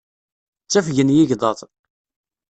[0.65, 1.59] Ttafgen yigḍaḍ.